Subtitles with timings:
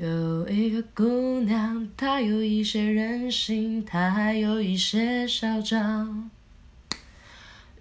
[0.00, 6.30] 有一个姑娘，她有一些任性，她还有一些嚣张。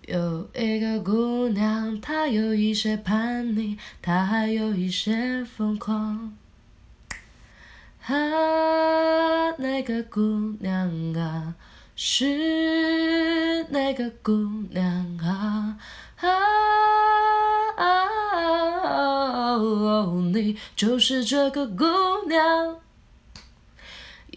[0.06, 6.36] 有一个姑娘，她有一些叛逆，她还有一些疯狂。
[8.05, 11.56] 啊，那个姑娘啊，
[11.96, 14.33] 是那个姑
[14.72, 15.79] 娘啊，
[16.17, 16.27] 啊，
[20.76, 21.85] 就是这个姑
[22.27, 22.77] 娘。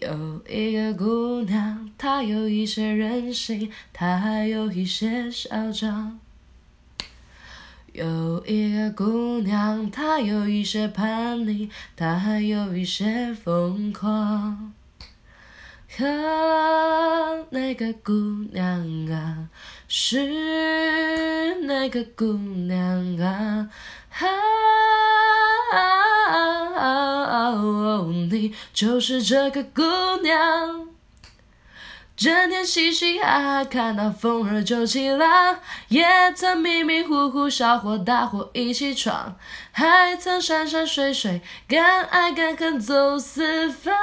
[0.01, 6.19] 有一个姑娘，她有一些任性，她还有一些嚣张。
[7.93, 14.73] 有一个姑娘，她有一些叛逆，她还有一些疯狂。
[15.99, 16.03] 啊，
[17.51, 18.11] 那个姑
[18.51, 19.47] 娘啊，
[19.87, 23.69] 是那个姑娘啊，
[24.09, 24.25] 啊，
[28.73, 29.81] 就是这个姑
[30.21, 30.87] 娘。
[32.15, 39.35] 整天嘻嘻哈哈，看到风儿就起浪，也曾迷迷糊糊，小火大火一起闯，
[39.71, 43.93] 还曾山山水水，敢爱敢恨走四方。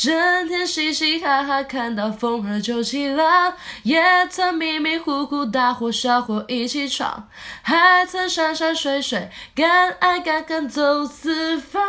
[0.00, 7.28] 整天嘻嘻哈哈，看到风儿就起浪，也曾迷迷糊糊，大火小火一起闯，
[7.60, 11.82] 还曾山山水水，敢爱敢恨走四方。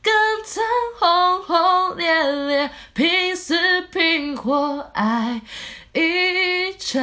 [0.00, 0.12] 更
[0.44, 0.62] 曾
[1.00, 5.42] 轰轰烈烈，拼死拼活爱
[5.92, 7.02] 一场。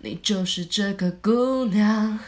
[0.00, 2.18] 你就是这个姑娘。